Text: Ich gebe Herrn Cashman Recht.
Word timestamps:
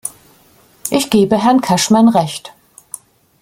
Ich 0.89 1.11
gebe 1.11 1.37
Herrn 1.37 1.61
Cashman 1.61 2.09
Recht. 2.09 2.53